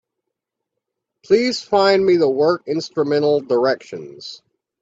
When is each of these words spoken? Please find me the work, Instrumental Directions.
Please 1.23 1.61
find 1.61 2.03
me 2.03 2.15
the 2.17 2.27
work, 2.27 2.63
Instrumental 2.65 3.39
Directions. 3.39 4.41